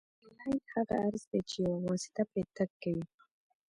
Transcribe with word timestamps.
لاین 0.37 0.59
هغه 0.73 0.95
عرض 1.05 1.23
دی 1.31 1.39
چې 1.49 1.57
یوه 1.65 1.79
واسطه 1.87 2.21
پرې 2.31 2.43
تګ 2.55 2.69
کوي 2.81 3.05